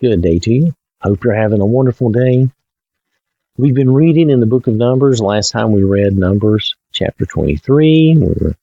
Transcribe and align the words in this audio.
Good 0.00 0.22
day 0.22 0.38
to 0.38 0.52
you. 0.52 0.74
Hope 1.02 1.24
you're 1.24 1.34
having 1.34 1.60
a 1.60 1.66
wonderful 1.66 2.10
day. 2.10 2.48
We've 3.56 3.74
been 3.74 3.92
reading 3.92 4.30
in 4.30 4.38
the 4.38 4.46
book 4.46 4.68
of 4.68 4.74
Numbers. 4.74 5.20
Last 5.20 5.50
time 5.50 5.72
we 5.72 5.82
read 5.82 6.16
Numbers 6.16 6.76
chapter 6.92 7.26
23. 7.26 8.16
We 8.16 8.26
were 8.26 8.54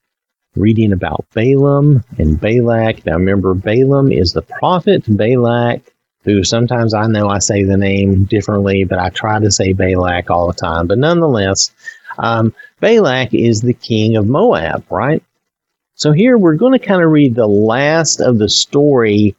reading 0.56 0.94
about 0.94 1.26
Balaam 1.34 2.06
and 2.18 2.40
Balak. 2.40 3.06
Now 3.06 3.18
remember, 3.18 3.54
Balaam 3.54 4.14
is 4.14 4.32
the 4.32 4.44
prophet, 4.44 5.04
Balak, 5.10 5.82
who 6.24 6.46
sometimes 6.46 6.94
I 6.94 7.06
know 7.08 7.28
I 7.28 7.40
say 7.40 7.64
the 7.64 7.76
name 7.76 8.24
differently, 8.24 8.86
but 8.86 9.00
I 9.00 9.10
try 9.10 9.38
to 9.38 9.52
say 9.52 9.74
Balak 9.74 10.32
all 10.32 10.48
the 10.48 10.54
time. 10.54 10.88
But 10.88 11.00
nonetheless, 11.00 11.70
um, 12.18 12.56
Balak 12.80 13.34
is 13.34 13.60
the 13.60 13.74
king 13.74 14.16
of 14.16 14.26
Moab, 14.26 14.86
right? 14.90 15.22
So 15.96 16.14
here 16.14 16.38
we're 16.38 16.56
going 16.56 16.80
to 16.80 16.86
kind 16.86 17.04
of 17.04 17.12
read 17.12 17.36
the 17.36 17.46
last 17.46 18.22
of 18.22 18.38
the 18.38 18.48
story 18.48 19.36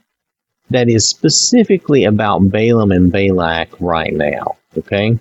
that 0.70 0.88
is 0.88 1.08
specifically 1.08 2.04
about 2.04 2.50
Balaam 2.50 2.92
and 2.92 3.10
Balak 3.12 3.68
right 3.80 4.12
now. 4.12 4.56
Okay? 4.76 5.18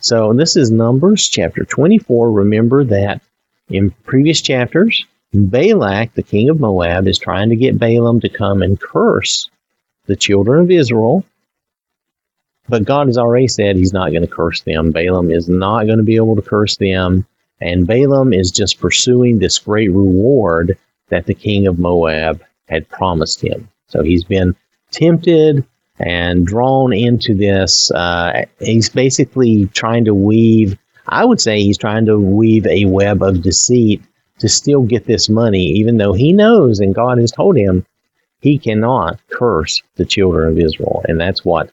So 0.00 0.32
this 0.32 0.56
is 0.56 0.70
Numbers 0.70 1.28
chapter 1.28 1.64
24. 1.64 2.32
Remember 2.32 2.84
that 2.84 3.20
in 3.68 3.90
previous 4.04 4.40
chapters, 4.40 5.04
Balak, 5.32 6.14
the 6.14 6.22
king 6.22 6.48
of 6.48 6.60
Moab, 6.60 7.06
is 7.06 7.18
trying 7.18 7.50
to 7.50 7.56
get 7.56 7.78
Balaam 7.78 8.20
to 8.20 8.28
come 8.28 8.62
and 8.62 8.80
curse 8.80 9.48
the 10.06 10.16
children 10.16 10.60
of 10.60 10.70
Israel. 10.70 11.24
But 12.68 12.84
God 12.84 13.06
has 13.06 13.18
already 13.18 13.48
said 13.48 13.76
he's 13.76 13.92
not 13.92 14.10
going 14.10 14.22
to 14.22 14.28
curse 14.28 14.62
them. 14.62 14.90
Balaam 14.90 15.30
is 15.30 15.48
not 15.48 15.84
going 15.84 15.98
to 15.98 16.04
be 16.04 16.16
able 16.16 16.36
to 16.36 16.42
curse 16.42 16.76
them. 16.76 17.26
And 17.60 17.86
Balaam 17.86 18.32
is 18.32 18.50
just 18.50 18.80
pursuing 18.80 19.38
this 19.38 19.58
great 19.58 19.88
reward 19.88 20.76
that 21.08 21.26
the 21.26 21.34
king 21.34 21.66
of 21.66 21.78
Moab 21.78 22.42
had 22.68 22.88
promised 22.88 23.40
him. 23.42 23.68
So 23.88 24.02
he's 24.02 24.24
been 24.24 24.56
tempted 24.92 25.64
and 25.98 26.46
drawn 26.46 26.92
into 26.92 27.34
this. 27.34 27.90
Uh, 27.90 28.44
he's 28.60 28.88
basically 28.88 29.66
trying 29.66 30.04
to 30.04 30.14
weave, 30.14 30.78
I 31.08 31.24
would 31.24 31.40
say 31.40 31.62
he's 31.62 31.78
trying 31.78 32.06
to 32.06 32.18
weave 32.18 32.66
a 32.66 32.84
web 32.84 33.22
of 33.22 33.42
deceit 33.42 34.02
to 34.38 34.48
still 34.48 34.82
get 34.82 35.06
this 35.06 35.28
money, 35.28 35.64
even 35.64 35.96
though 35.96 36.12
he 36.12 36.32
knows 36.32 36.80
and 36.80 36.94
God 36.94 37.18
has 37.18 37.30
told 37.30 37.56
him 37.56 37.84
he 38.40 38.58
cannot 38.58 39.20
curse 39.30 39.82
the 39.96 40.04
children 40.04 40.48
of 40.48 40.58
Israel. 40.58 41.04
And 41.08 41.20
that's 41.20 41.44
what 41.44 41.70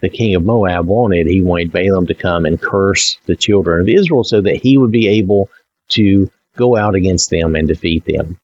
the 0.00 0.10
king 0.10 0.34
of 0.34 0.44
Moab 0.44 0.86
wanted. 0.86 1.26
He 1.26 1.40
wanted 1.40 1.72
Balaam 1.72 2.06
to 2.08 2.14
come 2.14 2.44
and 2.44 2.60
curse 2.60 3.18
the 3.26 3.36
children 3.36 3.80
of 3.80 3.88
Israel 3.88 4.24
so 4.24 4.40
that 4.42 4.56
he 4.56 4.76
would 4.76 4.90
be 4.90 5.08
able 5.08 5.48
to 5.90 6.30
go 6.56 6.76
out 6.76 6.94
against 6.94 7.30
them 7.30 7.56
and 7.56 7.66
defeat 7.66 8.04
them. 8.04 8.38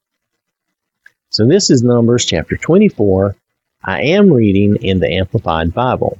So 1.31 1.47
this 1.47 1.69
is 1.69 1.83
Numbers 1.83 2.25
chapter 2.25 2.57
24, 2.57 3.37
I 3.89 4.03
am 4.03 4.31
reading 4.31 4.77
in 4.83 4.98
the 4.98 5.11
Amplified 5.11 5.72
Bible. 5.72 6.19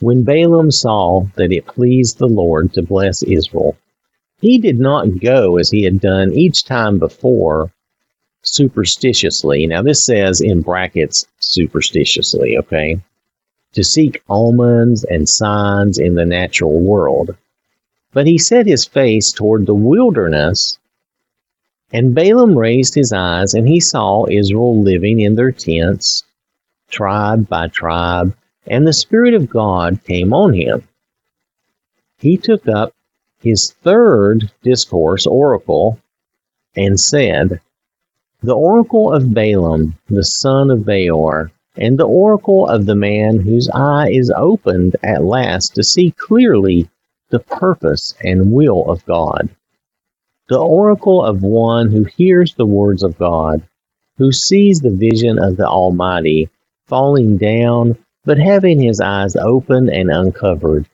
When 0.00 0.22
Balaam 0.22 0.70
saw 0.70 1.22
that 1.36 1.50
it 1.50 1.64
pleased 1.64 2.18
the 2.18 2.26
Lord 2.26 2.74
to 2.74 2.82
bless 2.82 3.22
Israel, 3.22 3.78
he 4.38 4.58
did 4.58 4.78
not 4.78 5.18
go 5.18 5.56
as 5.56 5.70
he 5.70 5.84
had 5.84 5.98
done 5.98 6.34
each 6.34 6.66
time 6.66 6.98
before 6.98 7.72
superstitiously. 8.42 9.66
Now, 9.66 9.80
this 9.80 10.04
says 10.04 10.42
in 10.42 10.60
brackets 10.60 11.26
superstitiously, 11.40 12.58
okay? 12.58 13.00
To 13.72 13.82
seek 13.82 14.22
omens 14.28 15.04
and 15.04 15.26
signs 15.26 15.98
in 15.98 16.16
the 16.16 16.26
natural 16.26 16.78
world. 16.78 17.34
But 18.12 18.26
he 18.26 18.36
set 18.36 18.66
his 18.66 18.84
face 18.84 19.32
toward 19.32 19.64
the 19.64 19.74
wilderness 19.74 20.78
and 21.94 22.14
Balaam 22.14 22.58
raised 22.58 22.94
his 22.94 23.10
eyes, 23.10 23.54
and 23.54 23.66
he 23.66 23.80
saw 23.80 24.26
Israel 24.28 24.82
living 24.82 25.20
in 25.20 25.34
their 25.34 25.52
tents, 25.52 26.24
tribe 26.92 27.48
by 27.48 27.66
tribe, 27.66 28.36
and 28.68 28.86
the 28.86 28.92
Spirit 28.92 29.34
of 29.34 29.50
God 29.50 29.98
came 30.04 30.32
on 30.32 30.52
him. 30.52 30.86
He 32.18 32.36
took 32.36 32.68
up 32.68 32.92
his 33.40 33.74
third 33.82 34.52
discourse, 34.62 35.26
oracle, 35.26 35.98
and 36.76 37.00
said, 37.00 37.60
The 38.42 38.54
oracle 38.54 39.12
of 39.12 39.34
Balaam, 39.34 39.96
the 40.08 40.22
son 40.22 40.70
of 40.70 40.84
Beor, 40.84 41.50
and 41.76 41.98
the 41.98 42.06
oracle 42.06 42.68
of 42.68 42.86
the 42.86 42.94
man 42.94 43.40
whose 43.40 43.68
eye 43.70 44.10
is 44.10 44.32
opened 44.36 44.94
at 45.02 45.24
last 45.24 45.74
to 45.74 45.82
see 45.82 46.12
clearly 46.12 46.88
the 47.30 47.40
purpose 47.40 48.14
and 48.22 48.52
will 48.52 48.90
of 48.90 49.04
God. 49.06 49.48
The 50.48 50.60
oracle 50.60 51.24
of 51.24 51.42
one 51.42 51.90
who 51.90 52.04
hears 52.04 52.54
the 52.54 52.66
words 52.66 53.02
of 53.02 53.18
God, 53.18 53.62
who 54.18 54.30
sees 54.30 54.80
the 54.80 54.90
vision 54.90 55.38
of 55.38 55.56
the 55.56 55.66
Almighty, 55.66 56.50
falling 56.92 57.38
down, 57.38 57.96
but 58.26 58.36
having 58.36 58.78
his 58.78 59.00
eyes 59.00 59.34
open 59.34 59.88
and 59.88 60.10
uncovered. 60.10 60.84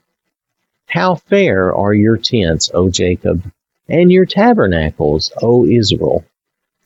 How 0.85 1.15
fair 1.15 1.75
are 1.75 1.93
your 1.93 2.15
tents, 2.15 2.71
O 2.73 2.89
Jacob, 2.89 3.43
and 3.89 4.09
your 4.09 4.25
tabernacles, 4.25 5.29
O 5.41 5.65
Israel, 5.65 6.23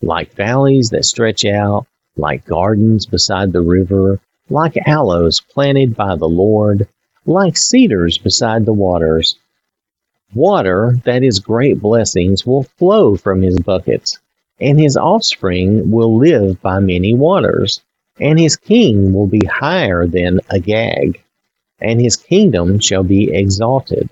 like 0.01 0.34
valleys 0.34 0.90
that 0.90 1.06
stretch 1.06 1.46
out, 1.46 1.85
like 2.18 2.44
gardens 2.47 3.06
beside 3.06 3.53
the 3.53 3.62
river, 3.62 4.19
like 4.50 4.88
aloes 4.88 5.40
planted 5.40 5.95
by 5.95 6.16
the 6.16 6.28
Lord, 6.28 6.88
like 7.28 7.56
cedars 7.56 8.18
beside 8.18 8.66
the 8.66 8.74
waters. 8.74 9.35
Water, 10.34 10.97
that 11.03 11.22
is 11.22 11.40
great 11.40 11.80
blessings, 11.80 12.47
will 12.47 12.63
flow 12.63 13.16
from 13.16 13.44
his 13.44 13.59
buckets, 13.59 14.18
and 14.59 14.80
his 14.80 14.97
offspring 14.97 15.91
will 15.91 16.18
live 16.18 16.59
by 16.63 16.80
many 16.80 17.13
waters 17.13 17.80
and 18.19 18.40
his 18.40 18.56
king 18.56 19.13
will 19.13 19.28
be 19.28 19.46
higher 19.46 20.07
than 20.07 20.40
Agag, 20.50 21.24
and 21.79 22.00
his 22.00 22.16
kingdom 22.16 22.79
shall 22.79 23.03
be 23.03 23.31
exalted. 23.31 24.09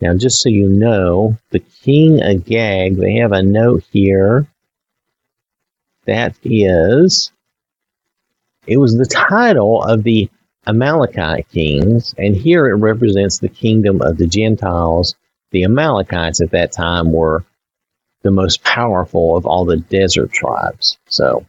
Now, 0.00 0.14
just 0.14 0.40
so 0.40 0.48
you 0.48 0.68
know, 0.68 1.36
the 1.50 1.60
king 1.60 2.22
Agag, 2.22 2.96
they 2.96 3.16
have 3.16 3.32
a 3.32 3.42
note 3.42 3.84
here. 3.92 4.46
That 6.06 6.34
is, 6.42 7.30
it 8.66 8.78
was 8.78 8.94
the 8.94 9.06
title 9.06 9.82
of 9.82 10.02
the 10.02 10.30
Amalekite 10.66 11.48
kings, 11.50 12.14
and 12.18 12.34
here 12.34 12.68
it 12.68 12.74
represents 12.74 13.38
the 13.38 13.48
kingdom 13.48 14.00
of 14.02 14.16
the 14.16 14.26
Gentiles. 14.26 15.14
The 15.50 15.64
Amalekites 15.64 16.40
at 16.40 16.50
that 16.50 16.72
time 16.72 17.12
were 17.12 17.44
the 18.22 18.30
most 18.30 18.62
powerful 18.62 19.36
of 19.36 19.46
all 19.46 19.64
the 19.64 19.78
desert 19.78 20.32
tribes. 20.32 20.98
So, 21.08 21.46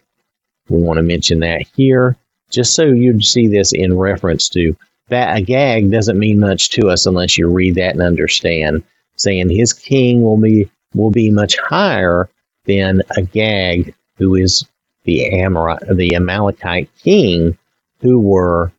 we 0.71 0.81
want 0.81 0.97
to 0.97 1.03
mention 1.03 1.39
that 1.39 1.65
here, 1.75 2.17
just 2.49 2.75
so 2.75 2.85
you'd 2.85 3.23
see 3.23 3.47
this 3.47 3.73
in 3.73 3.97
reference 3.97 4.49
to 4.49 4.75
that 5.09 5.35
Agag 5.35 5.91
doesn't 5.91 6.17
mean 6.17 6.39
much 6.39 6.69
to 6.71 6.89
us 6.89 7.05
unless 7.05 7.37
you 7.37 7.47
read 7.47 7.75
that 7.75 7.93
and 7.93 8.01
understand. 8.01 8.83
Saying 9.17 9.49
his 9.49 9.73
king 9.73 10.23
will 10.23 10.37
be 10.37 10.69
will 10.95 11.11
be 11.11 11.29
much 11.29 11.57
higher 11.57 12.29
than 12.65 13.01
Agag 13.17 13.93
who 14.17 14.35
is 14.35 14.65
the 15.03 15.25
Amorite, 15.25 15.83
the 15.95 16.15
Amalekite 16.15 16.89
king, 16.97 17.57
who 18.01 18.19
were 18.19 18.71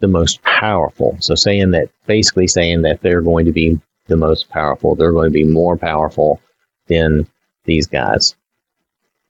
the 0.00 0.08
most 0.08 0.42
powerful. 0.42 1.16
So 1.20 1.34
saying 1.34 1.70
that, 1.72 1.88
basically 2.06 2.46
saying 2.46 2.82
that 2.82 3.00
they're 3.00 3.22
going 3.22 3.46
to 3.46 3.52
be 3.52 3.80
the 4.06 4.16
most 4.16 4.48
powerful. 4.50 4.94
They're 4.94 5.12
going 5.12 5.30
to 5.30 5.32
be 5.32 5.44
more 5.44 5.76
powerful 5.76 6.40
than 6.86 7.26
these 7.64 7.86
guys 7.86 8.34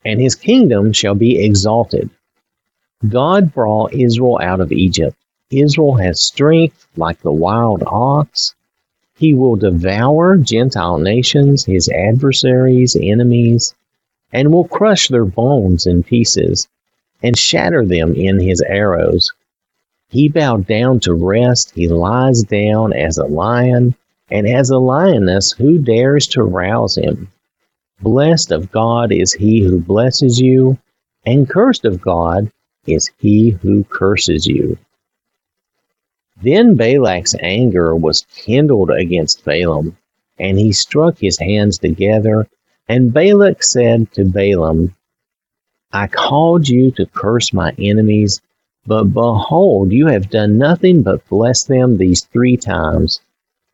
and 0.04 0.20
his 0.20 0.34
kingdom 0.34 0.92
shall 0.92 1.15
be 1.15 1.38
exalted. 1.38 2.10
God 3.09 3.53
brought 3.53 3.94
Israel 3.94 4.38
out 4.42 4.60
of 4.60 4.72
Egypt. 4.72 5.16
Israel 5.50 5.94
has 5.97 6.22
strength 6.22 6.87
like 6.97 7.20
the 7.20 7.32
wild 7.32 7.82
ox. 7.87 8.54
He 9.16 9.34
will 9.34 9.56
devour 9.56 10.37
Gentile 10.37 10.98
nations, 10.98 11.65
his 11.65 11.88
adversaries, 11.88 12.97
enemies, 13.00 13.75
and 14.32 14.53
will 14.53 14.66
crush 14.66 15.09
their 15.09 15.25
bones 15.25 15.87
in 15.87 16.03
pieces 16.03 16.66
and 17.22 17.38
shatter 17.38 17.84
them 17.86 18.15
in 18.15 18.41
his 18.41 18.60
arrows. 18.60 19.32
He 20.09 20.28
bowed 20.28 20.66
down 20.66 21.01
to 21.01 21.15
rest. 21.15 21.72
He 21.74 21.89
lies 21.89 22.42
down 22.42 22.92
as 22.92 23.18
a 23.18 23.24
lion, 23.24 23.95
and 24.30 24.47
as 24.47 24.71
a 24.71 24.78
lioness, 24.78 25.53
who 25.53 25.78
dares 25.78 26.27
to 26.28 26.42
rouse 26.42 26.97
him? 26.97 27.28
Blessed 28.00 28.50
of 28.50 28.72
God 28.72 29.12
is 29.12 29.32
he 29.32 29.60
who 29.62 29.80
blesses 29.80 30.41
you, 30.41 30.78
and 31.24 31.48
cursed 31.48 31.84
of 31.84 32.00
God 32.00 32.50
is 32.86 33.10
he 33.18 33.50
who 33.50 33.84
curses 33.84 34.46
you. 34.46 34.76
Then 36.42 36.76
Balak's 36.76 37.34
anger 37.41 37.94
was 37.94 38.26
kindled 38.34 38.91
against 38.91 39.44
Balaam, 39.44 39.96
and 40.38 40.58
he 40.58 40.72
struck 40.72 41.18
his 41.18 41.38
hands 41.38 41.78
together. 41.78 42.48
And 42.88 43.12
Balak 43.12 43.62
said 43.62 44.12
to 44.12 44.24
Balaam, 44.24 44.94
I 45.92 46.08
called 46.08 46.68
you 46.68 46.91
to 46.92 47.06
curse 47.06 47.52
my 47.52 47.72
enemies, 47.78 48.41
but 48.84 49.04
behold, 49.04 49.92
you 49.92 50.08
have 50.08 50.28
done 50.28 50.58
nothing 50.58 51.02
but 51.02 51.26
bless 51.28 51.64
them 51.64 51.96
these 51.96 52.24
three 52.24 52.56
times. 52.56 53.20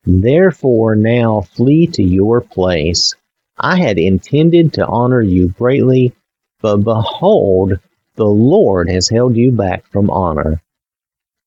Therefore 0.04 0.94
now 0.94 1.40
flee 1.40 1.86
to 1.88 2.02
your 2.02 2.40
place 2.42 3.14
I 3.62 3.76
had 3.78 3.98
intended 3.98 4.72
to 4.74 4.86
honor 4.86 5.20
you 5.20 5.48
greatly, 5.48 6.14
but 6.62 6.78
behold, 6.78 7.78
the 8.14 8.24
Lord 8.24 8.88
has 8.88 9.10
held 9.10 9.36
you 9.36 9.52
back 9.52 9.86
from 9.86 10.08
honor. 10.08 10.62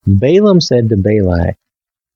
Balaam 0.06 0.62
said 0.62 0.90
to 0.90 0.98
Balak, 0.98 1.58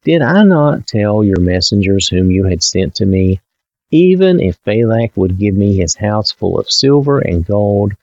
Did 0.03 0.21
I 0.21 0.43
not 0.43 0.85
tell 0.85 1.23
your 1.23 1.39
messengers 1.39 2.07
whom 2.09 2.29
you 2.29 2.43
had 2.45 2.61
sent 2.61 2.93
to 2.95 3.07
me, 3.07 3.41
even 3.89 4.39
if 4.39 4.61
Balak 4.63 5.17
would 5.17 5.39
give 5.39 5.55
me 5.55 5.75
his 5.75 5.95
house 5.95 6.31
full 6.31 6.59
of 6.59 6.69
silver 6.69 7.19
and 7.19 7.43
gold, 7.43 7.93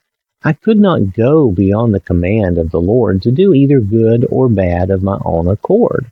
I 0.43 0.51
could 0.51 0.79
not 0.79 1.13
go 1.13 1.49
beyond 1.49 1.93
the 1.93 1.99
command 1.99 2.57
of 2.57 2.71
the 2.71 2.81
Lord 2.81 3.21
to 3.21 3.31
do 3.31 3.53
either 3.53 3.79
good 3.79 4.25
or 4.29 4.49
bad 4.49 4.89
of 4.89 5.01
my 5.01 5.17
own 5.23 5.47
accord. 5.47 6.11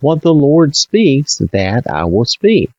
What 0.00 0.22
the 0.22 0.34
Lord 0.34 0.74
speaks, 0.74 1.36
that 1.52 1.86
I 1.88 2.04
will 2.04 2.24
speak. 2.24 2.70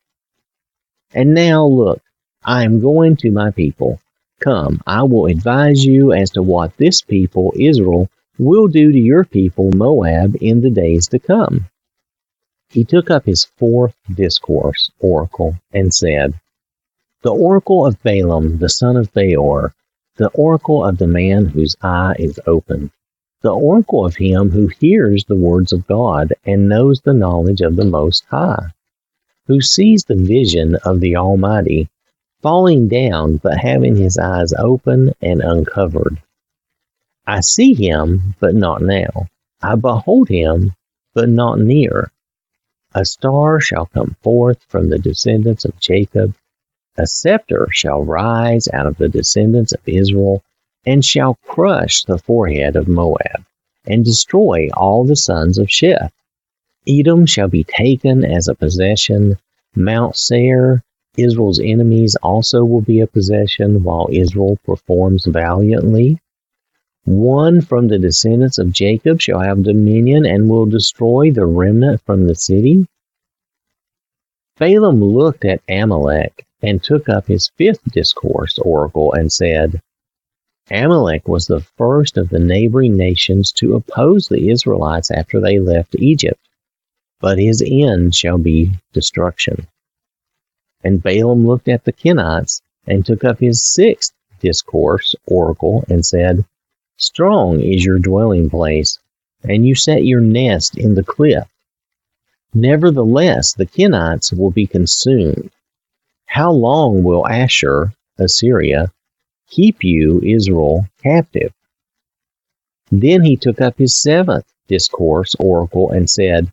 And 1.14 1.34
now 1.34 1.66
look, 1.66 2.02
I 2.48 2.64
am 2.64 2.80
going 2.80 3.16
to 3.18 3.32
my 3.32 3.50
people. 3.50 4.00
Come, 4.40 4.80
I 4.86 5.02
will 5.02 5.26
advise 5.26 5.84
you 5.84 6.14
as 6.14 6.30
to 6.32 6.44
what 6.44 6.78
this 6.78 7.02
people, 7.02 7.52
Israel, 7.58 8.08
will 8.38 8.68
do 8.68 8.92
to 8.92 9.00
your 9.00 9.24
people, 9.26 9.72
Moab, 9.72 10.36
in 10.40 10.62
the 10.62 10.70
days 10.70 11.08
to 11.08 11.18
come. 11.18 11.66
He 12.70 12.84
took 12.84 13.10
up 13.10 13.26
his 13.26 13.46
fourth 13.58 13.96
discourse, 14.14 14.92
oracle, 15.00 15.56
and 15.74 15.92
said, 15.92 16.36
The 17.24 17.34
oracle 17.34 17.86
of 17.86 18.02
Balaam, 18.04 18.60
the 18.60 18.70
son 18.70 18.96
of 18.96 19.12
Beor, 19.14 19.74
the 20.18 20.30
oracle 20.30 20.86
of 20.86 21.00
the 21.00 21.08
man 21.08 21.46
whose 21.46 21.76
eye 21.82 22.16
is 22.20 22.40
open, 22.46 22.92
the 23.42 23.54
oracle 23.54 24.06
of 24.06 24.18
him 24.18 24.52
who 24.52 24.68
hears 24.68 25.26
the 25.26 25.36
words 25.36 25.74
of 25.74 25.88
God 25.88 26.34
and 26.46 26.70
knows 26.70 27.02
the 27.02 27.14
knowledge 27.14 27.62
of 27.62 27.76
the 27.76 27.86
Most 27.86 28.24
High, 28.26 28.68
who 29.48 29.62
sees 29.62 30.04
the 30.04 30.16
vision 30.16 30.76
of 30.84 31.00
the 31.00 31.16
Almighty, 31.16 31.90
falling 32.46 32.88
down 32.88 33.38
but 33.38 33.58
having 33.58 33.96
his 33.96 34.20
eyes 34.20 34.54
open 34.60 35.12
and 35.20 35.42
uncovered. 35.42 36.22
I 37.26 37.40
see 37.40 37.74
him, 37.74 38.36
but 38.40 38.54
not 38.54 38.84
now. 38.84 39.30
I 39.64 39.74
behold 39.74 40.30
him, 40.30 40.76
but 41.16 41.28
not 41.28 41.58
near. 41.58 42.12
A 42.94 43.04
star 43.04 43.60
shall 43.60 43.88
come 43.88 44.16
forth 44.22 44.60
from 44.68 44.90
the 44.90 45.00
descendants 45.00 45.66
of 45.66 45.80
Jacob. 45.80 46.36
A 47.00 47.08
scepter 47.08 47.68
shall 47.72 48.04
rise 48.04 48.68
out 48.72 48.86
of 48.86 48.98
the 48.98 49.10
descendants 49.10 49.74
of 49.74 49.82
Israel, 49.88 50.44
and 50.86 51.04
shall 51.04 51.40
crush 51.48 52.04
the 52.04 52.20
forehead 52.20 52.76
of 52.76 52.88
Moab, 52.88 53.44
and 53.88 54.06
destroy 54.06 54.70
all 54.78 55.04
the 55.04 55.16
sons 55.16 55.58
of 55.58 55.66
Sheth. 55.66 56.12
Edom 56.88 57.26
shall 57.26 57.48
be 57.48 57.64
taken 57.64 58.24
as 58.24 58.48
a 58.48 58.54
possession. 58.54 59.40
Mount 59.76 60.16
Seir, 60.16 60.84
Israel's 61.18 61.60
enemies, 61.60 62.16
also 62.22 62.64
will 62.64 62.82
be 62.82 63.02
a 63.02 63.08
possession, 63.08 63.84
while 63.84 64.08
Israel 64.12 64.58
performs 64.66 65.26
valiantly. 65.26 66.20
One 67.06 67.62
from 67.62 67.88
the 67.88 68.00
descendants 68.00 68.58
of 68.58 68.72
Jacob 68.74 69.22
shall 69.22 69.40
have 69.40 69.64
dominion 69.64 70.26
and 70.26 70.50
will 70.50 70.66
destroy 70.66 71.32
the 71.32 71.46
remnant 71.46 72.02
from 72.02 72.28
the 72.28 72.36
city. 72.36 72.88
Balaam 74.58 75.04
looked 75.04 75.46
at 75.46 75.62
Amalek 75.70 76.46
and 76.62 76.82
took 76.82 77.10
up 77.10 77.28
his 77.28 77.52
fifth 77.58 77.84
discourse 77.92 78.58
oracle 78.58 79.14
and 79.14 79.32
said, 79.32 79.82
Amalek 80.72 81.28
was 81.28 81.46
the 81.46 81.60
first 81.78 82.18
of 82.18 82.30
the 82.30 82.40
neighboring 82.40 82.98
nations 82.98 83.52
to 83.52 83.76
oppose 83.76 84.28
the 84.28 84.50
Israelites 84.50 85.12
after 85.12 85.40
they 85.40 85.60
left 85.60 85.96
Egypt, 86.00 86.42
but 87.20 87.38
his 87.38 87.62
end 87.64 88.16
shall 88.16 88.40
be 88.40 88.72
destruction. 88.94 89.68
And 90.86 91.02
Balaam 91.02 91.48
looked 91.48 91.68
at 91.68 91.84
the 91.84 91.92
Kenites 91.92 92.62
and 92.86 93.04
took 93.04 93.24
up 93.24 93.40
his 93.40 93.74
sixth 93.74 94.14
discourse 94.40 95.16
oracle 95.26 95.84
and 95.90 96.06
said, 96.06 96.46
Strong 96.98 97.62
is 97.62 97.84
your 97.84 97.98
dwelling 97.98 98.52
place, 98.52 99.00
and 99.44 99.66
you 99.66 99.74
set 99.74 100.06
your 100.06 100.22
nest 100.22 100.78
in 100.78 100.94
the 100.94 101.04
cliff. 101.04 101.48
Nevertheless, 102.54 103.52
the 103.54 103.66
Kenites 103.66 104.32
will 104.32 104.52
be 104.52 104.68
consumed. 104.68 105.50
How 106.28 106.52
long 106.52 107.04
will 107.04 107.28
Ashur, 107.28 107.92
Assyria, 108.20 108.92
keep 109.50 109.84
you, 109.84 110.22
Israel, 110.22 110.88
captive? 111.02 111.52
Then 112.92 113.24
he 113.24 113.36
took 113.36 113.60
up 113.60 113.80
his 113.80 114.00
seventh 114.00 114.46
discourse 114.68 115.34
oracle 115.40 115.90
and 115.90 116.08
said, 116.08 116.52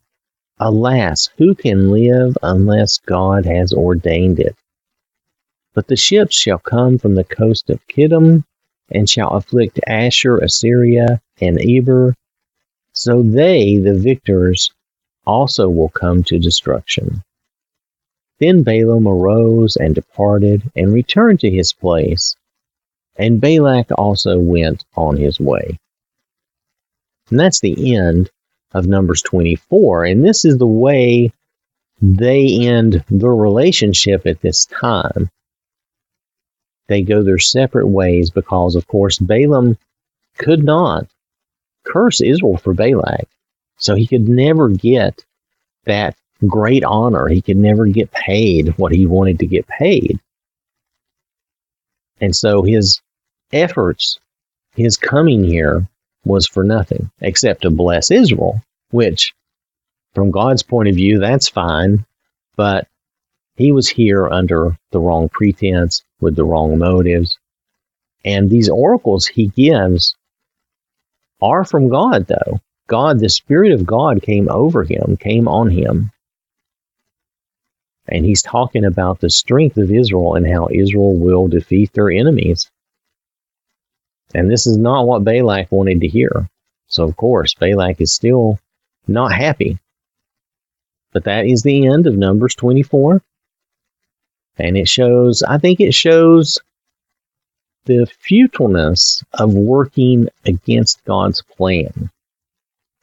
Alas, 0.58 1.28
who 1.38 1.54
can 1.54 1.90
live 1.90 2.36
unless 2.42 2.98
God 2.98 3.46
has 3.46 3.72
ordained 3.72 4.38
it? 4.38 4.56
But 5.74 5.88
the 5.88 5.96
ships 5.96 6.36
shall 6.36 6.58
come 6.58 6.98
from 6.98 7.14
the 7.14 7.24
coast 7.24 7.70
of 7.70 7.86
Kittim 7.88 8.44
and 8.90 9.08
shall 9.08 9.30
afflict 9.30 9.80
Ashur, 9.86 10.38
Assyria, 10.38 11.20
and 11.40 11.58
Eber. 11.60 12.14
So 12.92 13.22
they, 13.22 13.78
the 13.78 13.94
victors, 13.94 14.70
also 15.26 15.68
will 15.68 15.88
come 15.88 16.22
to 16.24 16.38
destruction. 16.38 17.22
Then 18.38 18.62
Balaam 18.62 19.06
arose 19.06 19.76
and 19.76 19.94
departed 19.94 20.70
and 20.74 20.92
returned 20.92 21.40
to 21.40 21.50
his 21.50 21.72
place, 21.72 22.36
and 23.16 23.40
Balak 23.40 23.90
also 23.96 24.38
went 24.38 24.84
on 24.96 25.16
his 25.16 25.38
way. 25.38 25.78
And 27.30 27.38
that's 27.38 27.60
the 27.60 27.94
end 27.94 28.30
of 28.74 28.86
Numbers 28.86 29.22
24. 29.22 30.04
And 30.04 30.24
this 30.24 30.44
is 30.44 30.58
the 30.58 30.66
way 30.66 31.32
they 32.00 32.66
end 32.66 33.04
their 33.08 33.34
relationship 33.34 34.26
at 34.26 34.40
this 34.40 34.66
time 34.66 35.30
they 36.92 37.02
go 37.02 37.22
their 37.22 37.38
separate 37.38 37.86
ways 37.86 38.30
because, 38.30 38.74
of 38.74 38.86
course, 38.86 39.18
Balaam 39.18 39.78
could 40.36 40.62
not 40.62 41.06
curse 41.84 42.20
Israel 42.20 42.58
for 42.58 42.74
Balak. 42.74 43.28
So 43.78 43.94
he 43.94 44.06
could 44.06 44.28
never 44.28 44.68
get 44.68 45.24
that 45.84 46.16
great 46.46 46.84
honor. 46.84 47.28
He 47.28 47.40
could 47.40 47.56
never 47.56 47.86
get 47.86 48.10
paid 48.10 48.76
what 48.78 48.92
he 48.92 49.06
wanted 49.06 49.38
to 49.38 49.46
get 49.46 49.66
paid. 49.66 50.20
And 52.20 52.36
so 52.36 52.62
his 52.62 53.00
efforts, 53.52 54.20
his 54.76 54.96
coming 54.96 55.42
here 55.42 55.88
was 56.24 56.46
for 56.46 56.64
nothing 56.64 57.10
except 57.20 57.62
to 57.62 57.70
bless 57.70 58.10
Israel, 58.10 58.62
which 58.90 59.34
from 60.14 60.30
God's 60.30 60.62
point 60.62 60.88
of 60.88 60.94
view, 60.94 61.18
that's 61.18 61.48
fine. 61.48 62.04
But 62.56 62.86
he 63.56 63.72
was 63.72 63.88
here 63.88 64.28
under 64.28 64.76
the 64.90 65.00
wrong 65.00 65.28
pretense 65.28 66.02
with 66.20 66.36
the 66.36 66.44
wrong 66.44 66.78
motives. 66.78 67.38
And 68.24 68.48
these 68.48 68.68
oracles 68.68 69.26
he 69.26 69.48
gives 69.48 70.14
are 71.40 71.64
from 71.64 71.88
God, 71.88 72.26
though. 72.26 72.60
God, 72.86 73.18
the 73.18 73.28
Spirit 73.28 73.72
of 73.72 73.86
God 73.86 74.22
came 74.22 74.48
over 74.50 74.84
him, 74.84 75.16
came 75.16 75.48
on 75.48 75.70
him. 75.70 76.12
And 78.08 78.24
he's 78.24 78.42
talking 78.42 78.84
about 78.84 79.20
the 79.20 79.30
strength 79.30 79.76
of 79.76 79.90
Israel 79.90 80.34
and 80.34 80.46
how 80.46 80.68
Israel 80.70 81.16
will 81.16 81.48
defeat 81.48 81.92
their 81.92 82.10
enemies. 82.10 82.70
And 84.34 84.50
this 84.50 84.66
is 84.66 84.76
not 84.76 85.06
what 85.06 85.24
Balak 85.24 85.70
wanted 85.70 86.00
to 86.00 86.08
hear. 86.08 86.48
So, 86.86 87.04
of 87.04 87.16
course, 87.16 87.54
Balak 87.54 88.00
is 88.00 88.14
still 88.14 88.58
not 89.06 89.32
happy. 89.32 89.78
But 91.12 91.24
that 91.24 91.46
is 91.46 91.62
the 91.62 91.86
end 91.86 92.06
of 92.06 92.16
Numbers 92.16 92.54
24. 92.54 93.22
And 94.58 94.76
it 94.76 94.88
shows, 94.88 95.42
I 95.42 95.58
think 95.58 95.80
it 95.80 95.94
shows 95.94 96.58
the 97.84 98.06
futileness 98.06 99.22
of 99.34 99.54
working 99.54 100.28
against 100.46 101.04
God's 101.04 101.42
plan. 101.42 102.10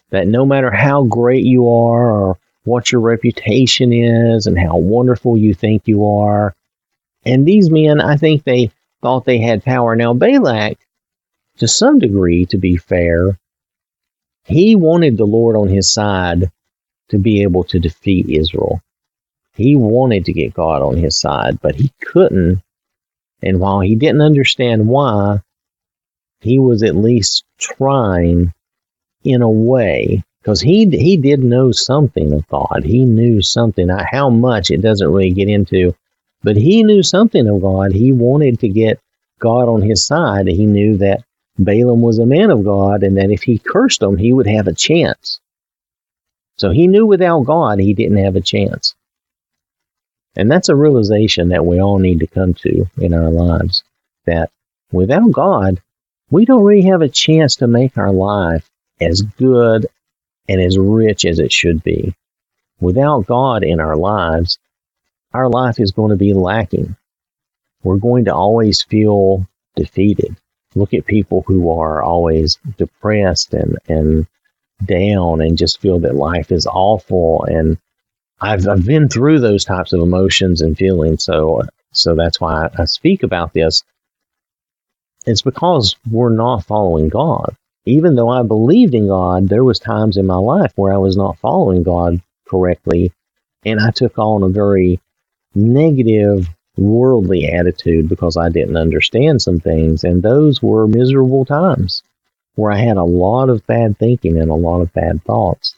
That 0.10 0.28
no 0.28 0.46
matter 0.46 0.72
how 0.72 1.04
great 1.04 1.44
you 1.44 1.70
are 1.70 2.10
or 2.10 2.40
what 2.64 2.92
your 2.92 3.02
reputation 3.02 3.94
is 3.94 4.48
and 4.48 4.58
how 4.58 4.78
wonderful 4.78 5.38
you 5.38 5.54
think 5.54 5.88
you 5.88 6.08
are, 6.08 6.56
and 7.26 7.46
these 7.46 7.70
men, 7.70 8.00
I 8.00 8.16
think 8.16 8.44
they 8.44 8.72
thought 9.02 9.26
they 9.26 9.40
had 9.40 9.64
power. 9.64 9.96
Now, 9.96 10.14
Balak, 10.14 10.78
to 11.60 11.68
some 11.68 12.00
degree, 12.00 12.46
to 12.48 12.58
be 12.58 12.78
fair, 12.78 13.38
he 14.46 14.76
wanted 14.76 15.18
the 15.18 15.26
Lord 15.26 15.56
on 15.56 15.68
his 15.68 15.94
side 15.94 16.52
to 17.10 17.18
be 17.18 17.44
able 17.44 17.64
to 17.66 17.80
defeat 17.80 18.30
Israel. 18.30 18.82
He 19.56 19.76
wanted 19.76 20.26
to 20.26 20.34
get 20.34 20.54
God 20.54 20.82
on 20.82 20.98
his 20.98 21.20
side, 21.20 21.60
but 21.62 21.76
he 21.76 21.92
couldn't. 22.02 22.62
And 23.42 23.60
while 23.60 23.82
he 23.82 23.96
didn't 23.96 24.22
understand 24.22 24.88
why, 24.88 25.42
he 26.42 26.60
was 26.60 26.84
at 26.84 26.96
least 26.96 27.44
trying 27.58 28.54
in 29.24 29.42
a 29.42 29.50
way 29.50 30.24
because 30.42 30.62
he 30.62 30.86
he 30.90 31.18
did 31.18 31.44
know 31.44 31.72
something 31.72 32.32
of 32.32 32.48
God. 32.48 32.84
He 32.86 33.04
knew 33.04 33.42
something. 33.42 33.90
How 33.90 34.30
much 34.30 34.72
it 34.72 34.82
doesn't 34.82 35.12
really 35.12 35.32
get 35.32 35.50
into, 35.50 35.94
but 36.42 36.56
he 36.56 36.84
knew 36.84 37.04
something 37.04 37.48
of 37.48 37.62
God. 37.62 37.92
He 37.92 38.14
wanted 38.14 38.60
to 38.60 38.70
get 38.70 39.00
God 39.40 39.68
on 39.68 39.82
his 39.82 40.06
side. 40.06 40.48
He 40.48 40.66
knew 40.66 40.98
that 40.98 41.24
Balaam 41.60 42.02
was 42.02 42.20
a 42.20 42.26
man 42.26 42.50
of 42.50 42.64
God, 42.64 43.04
and 43.04 43.18
that 43.18 43.32
if 43.32 43.44
he 43.44 43.60
cursed 43.60 44.02
him, 44.02 44.18
he 44.18 44.34
would 44.34 44.48
have 44.48 44.68
a 44.68 44.74
chance. 44.74 45.40
So 46.58 46.72
he 46.72 46.88
knew 46.88 47.06
without 47.06 47.46
God, 47.46 47.80
he 47.80 47.94
didn't 47.94 48.24
have 48.24 48.36
a 48.36 48.42
chance. 48.42 48.96
And 50.36 50.50
that's 50.50 50.70
a 50.70 50.76
realization 50.76 51.50
that 51.50 51.66
we 51.66 51.82
all 51.82 52.00
need 52.00 52.20
to 52.20 52.28
come 52.28 52.54
to 52.56 52.86
in 52.98 53.14
our 53.14 53.30
lives 53.30 53.84
that 54.26 54.52
without 54.92 55.32
God, 55.32 55.82
we 56.32 56.46
don't 56.46 56.64
really 56.64 56.88
have 56.88 57.02
a 57.02 57.10
chance 57.10 57.56
to 57.58 57.68
make 57.68 57.98
our 57.98 58.14
life 58.14 58.70
as 59.02 59.22
good 59.22 59.88
and 60.48 60.62
as 60.62 60.78
rich 60.78 61.26
as 61.26 61.40
it 61.40 61.52
should 61.52 61.84
be. 61.84 62.16
Without 62.80 63.26
God 63.26 63.64
in 63.64 63.80
our 63.80 63.98
lives, 63.98 64.60
our 65.34 65.50
life 65.50 65.80
is 65.80 65.92
going 65.92 66.12
to 66.12 66.16
be 66.16 66.34
lacking. 66.34 66.96
We're 67.84 67.98
going 67.98 68.26
to 68.26 68.34
always 68.34 68.84
feel 68.84 69.48
defeated. 69.76 70.36
Look 70.76 70.94
at 70.94 71.06
people 71.06 71.44
who 71.48 71.72
are 71.72 72.02
always 72.02 72.58
depressed 72.78 73.54
and, 73.54 73.78
and 73.88 74.28
down 74.86 75.42
and 75.42 75.58
just 75.58 75.82
feel 75.82 76.00
that 76.00 76.16
life 76.16 76.52
is 76.52 76.68
awful. 76.68 77.44
And 77.46 77.78
I've, 78.40 78.68
I've 78.68 78.86
been 78.86 79.10
through 79.10 79.40
those 79.40 79.66
types 79.66 79.94
of 79.94 80.02
emotions 80.02 80.62
and 80.62 80.78
feelings. 80.78 81.24
So, 81.24 81.64
so 81.92 82.16
that's 82.16 82.40
why 82.40 82.66
I, 82.66 82.82
I 82.84 82.86
speak 82.86 83.24
about 83.24 83.54
this. 83.54 83.84
It's 85.26 85.42
because 85.42 85.96
we're 86.10 86.30
not 86.30 86.66
following 86.66 87.10
God. 87.10 87.56
Even 87.86 88.16
though 88.16 88.30
I 88.30 88.44
believed 88.44 88.94
in 88.94 89.08
God, 89.08 89.50
there 89.50 89.64
was 89.64 89.80
times 89.80 90.18
in 90.18 90.26
my 90.26 90.36
life 90.36 90.72
where 90.76 90.94
I 90.94 90.98
was 90.98 91.18
not 91.18 91.40
following 91.40 91.84
God 91.84 92.22
correctly. 92.48 93.12
And 93.66 93.80
I 93.80 93.92
took 93.92 94.18
on 94.18 94.44
a 94.44 94.50
very 94.50 95.00
negative, 95.56 96.48
worldly 96.80 97.48
attitude 97.48 98.08
because 98.08 98.38
I 98.38 98.50
didn't 98.50 98.78
understand 98.78 99.42
some 99.42 99.60
things. 99.60 100.04
And 100.04 100.24
those 100.24 100.62
were 100.62 100.88
miserable 100.88 101.46
times 101.46 102.02
where 102.56 102.72
I 102.72 102.78
had 102.78 102.98
a 102.98 103.04
lot 103.04 103.50
of 103.50 103.66
bad 103.68 103.98
thinking 103.98 104.38
and 104.38 104.50
a 104.50 104.56
lot 104.56 104.82
of 104.82 104.94
bad 104.94 105.24
thoughts. 105.24 105.76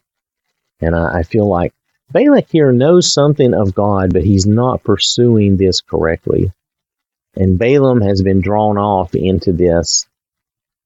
And 0.79 0.95
I, 0.95 1.19
I 1.19 1.23
feel 1.23 1.47
like 1.47 1.73
Balak 2.11 2.49
here 2.49 2.71
knows 2.71 3.13
something 3.13 3.53
of 3.53 3.73
God, 3.73 4.13
but 4.13 4.23
he's 4.23 4.45
not 4.45 4.83
pursuing 4.83 5.57
this 5.57 5.81
correctly. 5.81 6.51
And 7.35 7.57
Balaam 7.57 8.01
has 8.01 8.21
been 8.21 8.41
drawn 8.41 8.77
off 8.77 9.15
into 9.15 9.53
this. 9.53 10.05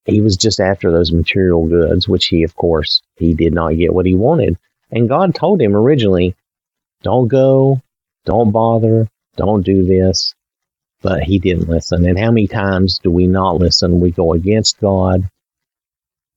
He 0.06 0.22
was 0.22 0.38
just 0.38 0.60
after 0.60 0.92
those 0.92 1.12
material 1.12 1.68
goods, 1.68 2.08
which 2.08 2.28
he, 2.28 2.44
of 2.44 2.56
course, 2.56 3.02
he 3.16 3.34
did 3.34 3.54
not 3.54 3.76
get 3.76 3.94
what 3.94 4.06
he 4.06 4.14
wanted. 4.14 4.58
And 4.92 5.10
God 5.10 5.34
told 5.34 5.62
him 5.62 5.76
originally, 5.76 6.36
don't 7.02 7.28
go, 7.28 7.82
don't 8.26 8.52
bother, 8.52 9.10
don't 9.36 9.66
do 9.66 9.86
this. 9.86 10.34
But 11.02 11.24
he 11.24 11.40
didn't 11.40 11.70
listen. 11.70 12.06
And 12.06 12.18
how 12.18 12.32
many 12.32 12.48
times 12.48 13.00
do 13.04 13.12
we 13.12 13.28
not 13.28 13.58
listen? 13.58 14.00
We 14.00 14.12
go 14.12 14.34
against 14.34 14.80
God. 14.80 15.30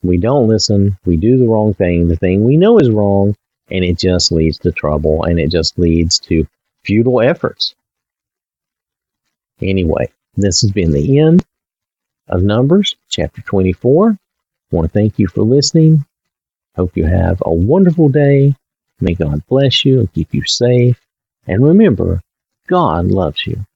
We 0.03 0.19
don't 0.19 0.49
listen. 0.49 0.99
We 1.05 1.17
do 1.17 1.39
the 1.39 1.49
wrong 1.49 1.75
thing, 1.75 2.09
the 2.09 2.17
thing 2.17 2.45
we 2.45 2.57
know 2.57 2.79
is 2.79 2.91
wrong, 2.91 3.35
and 3.71 3.85
it 3.85 3.99
just 3.99 4.31
leads 4.31 4.59
to 4.59 4.73
trouble 4.73 5.25
and 5.25 5.41
it 5.41 5.51
just 5.51 5.79
leads 5.79 6.19
to 6.21 6.47
futile 6.85 7.21
efforts. 7.21 7.75
Anyway, 9.61 10.09
this 10.37 10.61
has 10.61 10.71
been 10.71 10.93
the 10.93 11.19
end 11.19 11.45
of 12.29 12.43
Numbers, 12.43 12.95
chapter 13.09 13.43
24. 13.43 14.11
I 14.11 14.17
want 14.77 14.87
to 14.87 14.93
thank 14.93 15.19
you 15.19 15.27
for 15.27 15.43
listening. 15.43 16.05
Hope 16.77 16.97
you 16.97 17.07
have 17.07 17.43
a 17.45 17.53
wonderful 17.53 18.09
day. 18.09 18.55
May 19.01 19.15
God 19.15 19.45
bless 19.49 19.85
you 19.85 20.01
and 20.01 20.13
keep 20.13 20.33
you 20.33 20.45
safe. 20.45 21.01
And 21.47 21.65
remember, 21.65 22.21
God 22.69 23.07
loves 23.07 23.47
you. 23.47 23.68